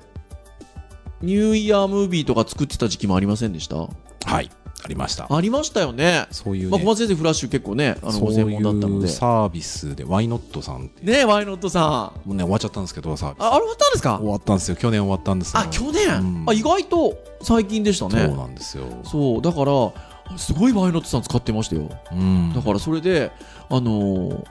[1.23, 3.77] ニューイヤームービーとか作ってた時期もありませんでした？
[3.77, 4.51] はい。
[4.85, 5.27] ありました。
[5.35, 6.27] ありましたよね。
[6.31, 9.09] そういうまあ、小ね、松先生フラッシュ結構ね、あの、ご専門だったので。
[9.09, 12.29] サービスで、ワイノットさんねえ、ワイノットさん。
[12.29, 13.43] もうね、終わっちゃったんですけど、サービス。
[13.43, 14.19] あ、あれ終わったんですか？
[14.19, 14.77] 終わったんですよ。
[14.77, 18.29] 去年終わったんですよあ、去年、うんあ、意外と最近でしたそうね。
[18.29, 18.85] なんですよ。
[19.05, 21.89] そう、だから、すごいワイノットさん使ってましたよ。
[22.13, 22.53] うん。
[22.55, 23.33] だからそれで、
[23.71, 24.45] あのー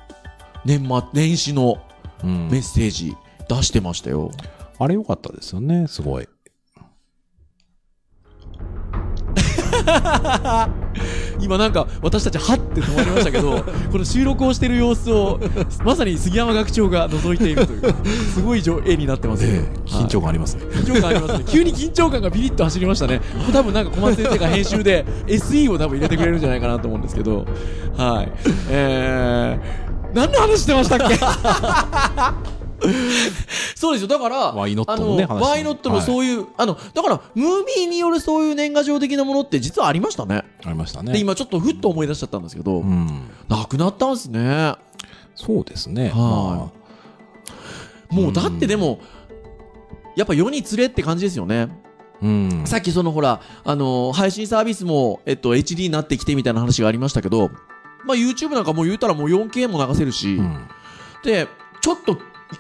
[0.66, 1.78] 年末、年始の
[2.24, 3.16] うんメッセージ
[3.50, 4.32] 出してましたよ。
[4.80, 6.28] あれ良かったですよね、すごい。
[11.40, 15.40] 今なんか私たちはって止まりましたけど、 この収録をしている様子を、
[15.84, 17.94] まさに杉山学長が覗いているという、
[18.34, 20.64] すごい絵になってますよ、ええ緊張感ありますね。
[20.72, 21.44] 緊張感ありますね。
[21.48, 23.22] 急に緊張感がビリッと走りましたね。
[23.52, 27.46] 多分なんか小松先生が編集で SE を多分入れてくれるんじゃないかなと思うんですけど。
[27.98, 28.32] はい。
[28.70, 32.63] えー、何の話してましたっけ？
[33.76, 34.08] そうですよ。
[34.08, 40.44] だから、ワイノットのねワイノットのそういう、あの、だから、ムービーによるそういう年賀状的なものって実はありましたね。
[40.66, 41.20] ありましたで、ね。
[41.20, 43.30] 今ちょっとふっと思い出しちゃったんですけど、うん。
[43.48, 44.76] なくなったんですね。
[45.36, 46.10] そうですね。
[46.10, 46.72] はいま
[48.22, 49.00] もうだってでも、
[50.16, 51.62] やっぱ世につれって感じですよね。
[51.62, 51.70] あ、
[52.22, 52.62] うん。
[52.66, 57.50] さっきそのほら、あのー配信サービスも、えっと、HD になってきてみたいな話がありましたけど、
[58.06, 60.68] まあ YouTube なんかもう言うたらもう 4K も流せるし、うん
[61.24, 61.48] で、
[61.82, 62.18] ちょっと、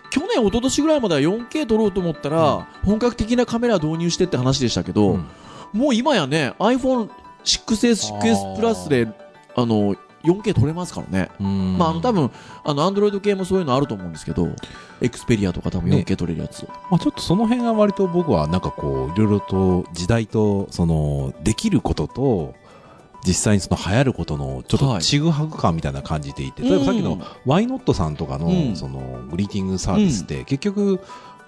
[0.09, 5.25] 去年、一昨年ぐらいまでは 4K 撮ろうと思ったら、本格的なカメラ導入してって話でしたけど、うん。
[5.73, 7.09] もう今やね、iPhone
[7.43, 9.07] 6S、6S プラスで、
[9.55, 11.29] あの、4K 撮れますからね。
[11.39, 11.77] うん。
[11.77, 12.31] まあ、あの、多分、
[12.63, 14.47] あの、Android 系もそういうのあると思うんですけど、
[15.01, 16.65] Xperia とか多分 4K 撮れるやつ。
[16.89, 22.53] まあ、ちょっとその辺が割と僕はなんかこう、いろいろと時代と、その、できることと、
[23.25, 30.99] 実際にその流行ることのちょっはいとちぐはぐ感みたいな感じていて、例えばさっきのワイノットさんとかの、うんその、グリーティングサービスって、結局、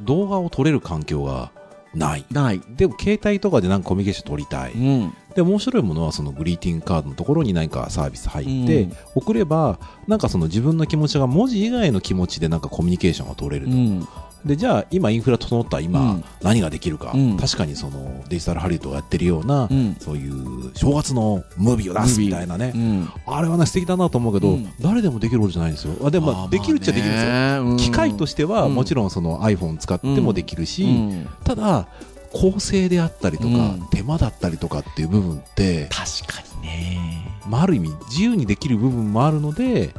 [0.02, 1.52] 動画を撮れる環境が
[1.94, 2.26] ない。
[2.32, 2.62] ない。
[2.76, 4.74] でも、携帯とかでなんかコミュニケーション取りたい。
[4.74, 5.14] うん。
[5.34, 13.72] で、面白いものはそのグリーティングカードのところに何かサービス入って、うん送れば、なんかその自分の気持ちが文字以外の気持ちでなんかコミュニケーションが取れると。
[13.72, 14.08] うん。
[14.46, 16.24] で、じゃあ今インフラ整った今、うん。
[16.44, 17.38] 何ができるか、うん。
[17.38, 19.96] 確かにそのデジタルハリウッドがやってるような、うん。
[20.00, 22.72] そういう正月のムービーを出すみたいなね。
[22.76, 22.78] う。
[22.78, 23.10] ん。
[23.26, 24.72] あれはね素敵だなと思うけど、うん。
[24.80, 25.96] 誰でもできることじゃないんですよ。
[26.06, 27.32] あでもまあできるっちゃできるんですよ。
[27.72, 28.76] よ機械としてはうん。
[28.76, 31.28] もちろんその iPhone 使ってもできるし、うん。
[31.44, 31.88] ただ
[32.32, 33.88] 構成であったりとか、うん。
[33.92, 37.32] 手間だったりとかっていう部分って、確かにね。
[37.48, 39.94] まあ、ある意味自由にできる部分もあるので、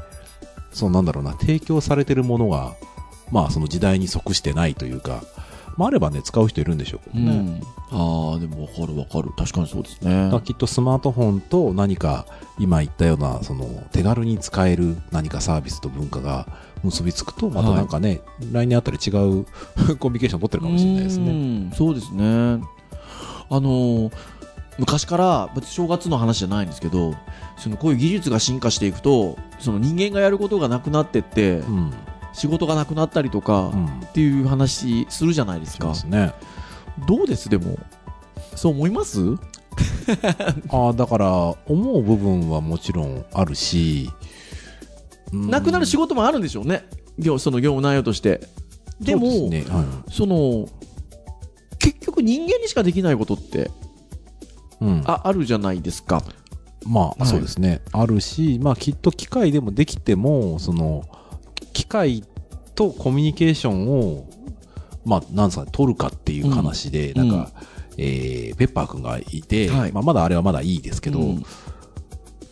[0.73, 2.75] そのなんだろうな、提供されてるものが、
[3.31, 5.23] まあその時代に即してないというか、
[5.77, 7.61] まああればね、使う人いるんでしょうけどね。
[7.91, 8.33] うん。
[8.33, 9.31] ああ、でもわかるわかる。
[9.37, 10.31] 確かにそうですね。
[10.45, 12.27] きっとスマートフォンと何か
[12.59, 16.47] 今言ったようなその手軽に使える何かサービスと文化が
[16.83, 19.45] 結びつくとまたなんかね、来年あたり違う
[19.99, 21.31] コミュニケーション取ってるかもしれないですね。
[21.31, 22.25] うんそうですね。
[23.49, 24.13] あのー
[24.79, 27.15] 昔から、別に正月の話じゃないんですけど、
[27.57, 31.93] そのこういう技術が進化していくと、その人間がやることがなくなってって、うん。
[32.37, 33.87] 仕事がなくなったりとか、うん。
[33.87, 36.17] っていう話するじゃないですかそうで。
[36.17, 36.35] すね。
[37.09, 37.79] どうですでも。
[38.55, 39.21] そう思います？
[40.71, 41.31] ああ、だから
[41.67, 44.11] 思う部分はもちろんあるし、
[45.33, 46.85] うんなくなる仕事もあるんでしょうね。
[47.19, 48.41] 業その業務内容として。
[49.01, 50.69] でも、そねはいその、
[51.79, 53.71] 結局人間にしかできないことって
[54.81, 56.23] うん、ああるじゃないですか。
[56.87, 57.81] まあ、はいそうですね。
[57.93, 61.03] あるし、まあ、きっと機械でもできても、その、
[61.73, 62.25] 機械
[62.75, 64.29] とコミュニケーションを、
[65.05, 67.53] まあ、なんですかね、取るかっていう話で、うんなんか、
[67.99, 71.45] えーペッパーくんがいて、はいまあ、まだあれはまだいいですけど、うん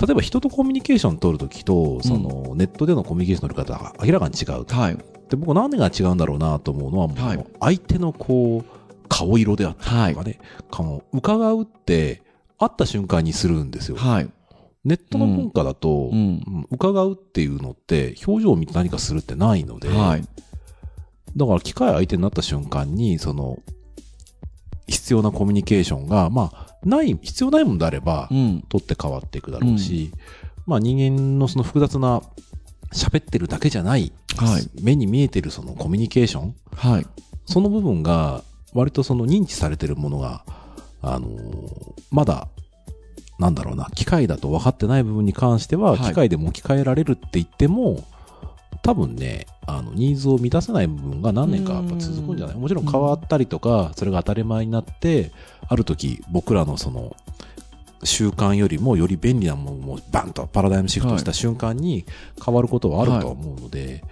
[0.01, 4.75] 例えば人とコミュニケーション取るときと、その、ネットでのコミュニケーションの取り方が明らかに違うと。
[4.75, 4.97] はい。
[5.31, 10.41] で、僕何が違うんだろうなと思うのは、もうはい相手のこう、顔色であったりとかね、
[10.71, 12.23] 顔を伺うって、
[12.59, 13.97] 会った瞬間にするんですよ。
[13.97, 14.29] はい。
[14.85, 16.17] ネットの文化だと、うん。
[16.17, 20.25] うん伺うっていうのって、表情を見て何かするってないので、はい。
[21.37, 23.59] だから機械相手になった瞬間に、その、
[24.87, 28.65] 必要なコミュニケーションが、まあ、ない、必要ないものであればう、ん。
[28.69, 30.13] 取って変わっていくだろうし、
[30.67, 32.23] まあ人間のその複雑な
[32.93, 34.69] 喋ってるだけじゃない、はい。
[34.83, 37.07] 目に見えてるそのコミュニケーション、はい。
[37.47, 38.43] その部分が
[38.73, 40.45] 割とその認知されてるものが、
[41.03, 42.49] あのーまだ、
[43.39, 46.01] なんだろうな、機械だと分かってない部分に関しては、はい。
[46.01, 48.05] 機械でも置き換えられるって言っても、
[48.83, 52.57] 多分ね、あの、ニーズを満たせない部分が何年かやっぱ続くんじゃない？
[52.57, 55.33] もちろん変わったりとか、それが当たり前になって、
[55.67, 57.17] ある時、僕らのその、
[58.03, 62.05] 習慣よりもより便利なものもバンとパラダイムシフトした瞬間に
[62.45, 64.05] 変わることはあるとは思うので、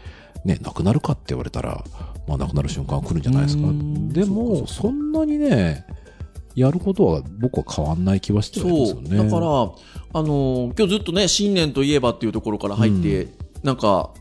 [0.47, 1.85] ね、なくなるかって言われたら、
[2.27, 3.69] まあなくなる瞬間は来るんじゃないですか？
[4.15, 5.85] でも、そんなにね、
[6.55, 9.03] やることは僕は変わんない気はしてるんですそう。
[9.03, 9.17] よね。
[9.17, 13.29] だから、あのー今日ずっとね、新年といえばっていうところから入って、
[13.63, 14.13] なんか、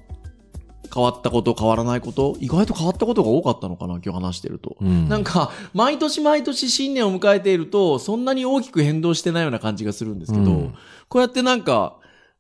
[0.94, 4.76] 変わったこと、変わらないこと、意外と変わったことが多かったのかな、今日話してると。
[4.82, 10.74] うん、なんか、毎年毎年新年を迎えていると、そんなに大きく変動してないような感じがするんですけど、うん
[11.08, 11.98] こうやってなんか、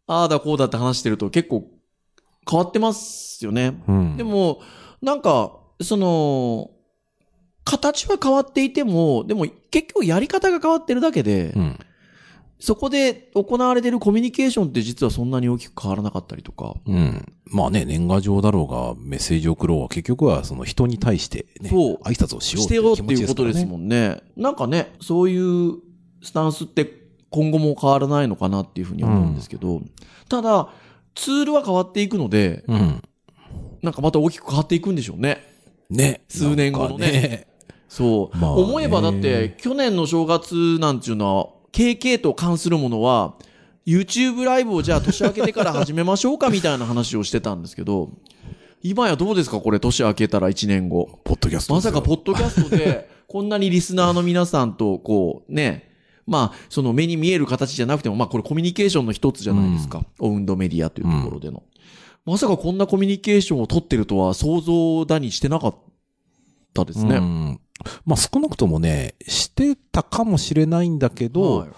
[0.07, 1.65] ああだこうだって話してると結構
[2.49, 3.81] 変わってますよね。
[3.85, 4.61] うん、でも、
[5.01, 6.71] なんか、その、
[7.63, 11.79] 形は変わっていても、でも結局やり方が変わってるだけで、うん、
[12.61, 16.75] そこで行われているコミュニケーションって実はそんなに大きく変わらなかったりとか。
[16.85, 17.25] うん。
[17.45, 23.69] まあね、年賀状だろうが、メッセージを送ろうが、結局はその人に対してね、そう挨拶をしようしてようって気持ちいうことですん。
[23.69, 24.21] もんね。
[24.37, 25.79] なんかね、そういう
[26.21, 26.87] スタンスって
[27.31, 29.81] 今後も変わらないのかなっていうふうに思うんですけど、
[30.29, 30.69] ただ、
[31.15, 33.01] ツールは変わっていくので、うん。
[33.81, 35.43] なんかまた大きく変わっていくんでしょうね。
[35.89, 36.21] ね。
[36.29, 37.47] 数年後のね
[37.91, 38.37] そう。
[38.37, 43.35] まあね思えばだって、去年の正月なんていうのは、KK と関するものは、
[43.85, 48.09] YouTube ライブをじゃあ年明けてから始めましょうかみたいな話をしてたんですけど、
[48.81, 51.19] 今やどうですかこれ年明けたら1年後。
[51.25, 51.93] ポッドキャストまですよ。
[51.93, 55.91] さかポッドキャストで、こんなにリスナーの皆さんと、こう、ね、
[56.25, 60.05] まあ、その目に見える形じゃなくても、まあこれコミュニケーションの一つじゃないですか。
[60.19, 61.63] オウンドメディアというところでの。
[62.25, 65.75] まさかこんなコミュニケーションを取ってるとは想像だにしてなかっ
[66.73, 67.17] たですね。
[67.17, 67.60] うん
[68.05, 71.69] まあ少なくともね、してたかもしれないんだけど、はい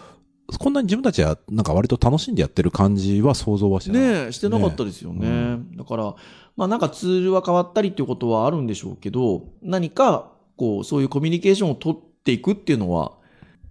[0.60, 4.02] こんなに自分たちはなんか割と楽しんでやってる感じは想像はしてない。
[4.02, 5.58] ねえ、してなかったですよね。
[5.76, 6.16] だから、
[6.56, 13.14] まあなんかツールは変わったりっていうことはあるんでしょうけど、何か、こう、そういうコミュニケーションを取っていくっていうのは、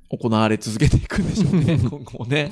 [0.09, 2.51] 行われ続けていくんでしょうね、 今後もね。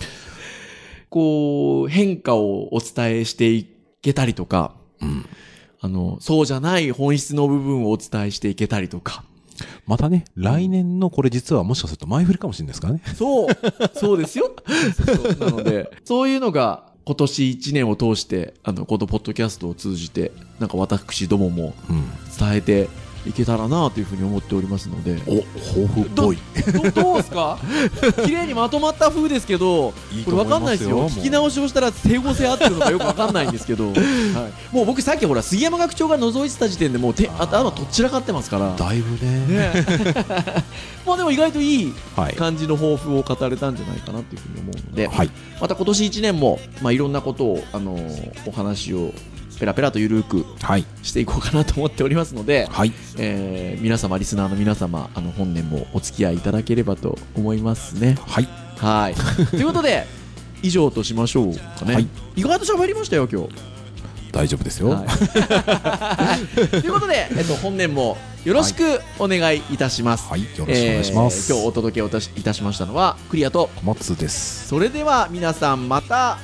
[1.09, 3.66] こう、変化をお伝えしてい
[4.01, 5.27] けたりとか、うん
[5.83, 9.25] あの、そうじゃない本質の部分をお伝えしていけたりとか。
[9.87, 13.03] またね、来年のこれ実はもしかすると前振りかもしれないですからね。
[13.14, 13.49] そう、
[13.94, 14.53] そうですよ。
[15.07, 22.05] そうそうなので、そういうのが今年1年を通して、あの、このポッドキャストを通じて、なんか私どももうん。
[22.38, 22.88] 伝えて
[23.26, 25.20] いけたらなというふうに思っておりますので。
[25.26, 26.38] お、抱負っぽい。
[26.72, 27.59] ど どうですか？
[28.24, 29.92] 綺麗にまとまった風ですけど、
[30.24, 31.09] これわかんないですよ。
[31.11, 33.94] 聞き直しをしたら整合性合ってるのかよくわかんないんですけど、 は
[34.72, 38.74] い、もう僕さっきほら、杉山学長が覗いてた時点でもう手頭とっちらかってますから。
[38.76, 39.46] だいぶね。
[39.46, 39.85] ね
[41.06, 42.35] まあでも意外といいはい。
[42.35, 45.30] 感じの抱負を語れたんじゃないかなっていうふうに思うので、はい。
[45.61, 49.12] また今年1年も、まあ、いろんなことを、あのーお話を
[49.61, 50.87] ペラペラとゆるくはい。
[51.03, 52.92] していこうかなと思っておりますので、はい。
[53.18, 58.16] えー皆様、リスナーの皆様、あの本年もお付き合いいただければと思いますね。
[58.27, 58.49] はい。
[58.79, 59.14] はい。
[59.51, 60.07] ということで、
[60.62, 61.94] 以上としましょうかね。
[61.94, 63.49] はい意外と喋りましたよ、今日。
[64.33, 64.90] 大丈夫ですよ。
[64.90, 70.29] はい、 ということで、えっと、本年もよろしくお願いいたします。
[70.31, 70.42] はい。
[70.42, 71.53] よろしくお願いします。
[71.53, 74.68] えー今日お届けをいたしいたしましたのは、クリアと、小松です。
[74.68, 76.38] それでは皆さんまた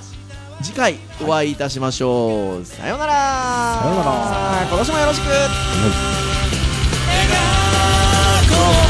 [0.62, 3.12] 次回お会いいたしましょう、はい、さようなら。
[3.82, 4.66] さようなら。
[4.68, 5.34] 今年もよろしく、は
[8.82, 8.85] い。